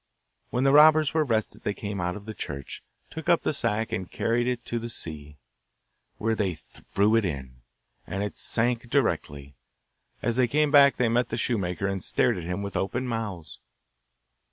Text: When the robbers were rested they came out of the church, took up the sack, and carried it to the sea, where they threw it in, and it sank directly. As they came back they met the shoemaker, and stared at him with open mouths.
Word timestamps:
When 0.49 0.63
the 0.63 0.71
robbers 0.71 1.13
were 1.13 1.23
rested 1.23 1.61
they 1.61 1.75
came 1.75 2.01
out 2.01 2.15
of 2.15 2.25
the 2.25 2.33
church, 2.33 2.81
took 3.11 3.29
up 3.29 3.43
the 3.43 3.53
sack, 3.53 3.91
and 3.91 4.09
carried 4.09 4.47
it 4.47 4.65
to 4.65 4.79
the 4.79 4.89
sea, 4.89 5.37
where 6.17 6.33
they 6.33 6.55
threw 6.55 7.15
it 7.15 7.23
in, 7.23 7.57
and 8.07 8.23
it 8.23 8.35
sank 8.35 8.89
directly. 8.89 9.53
As 10.23 10.37
they 10.37 10.47
came 10.47 10.71
back 10.71 10.97
they 10.97 11.07
met 11.07 11.29
the 11.29 11.37
shoemaker, 11.37 11.85
and 11.85 12.03
stared 12.03 12.39
at 12.39 12.45
him 12.45 12.63
with 12.63 12.75
open 12.75 13.05
mouths. 13.07 13.59